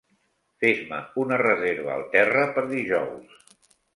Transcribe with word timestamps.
Fes-me 0.63 1.01
una 1.25 1.37
reserva 1.41 1.93
al 1.97 2.05
Terra 2.17 2.45
per 2.57 2.63
dijous. 2.75 3.39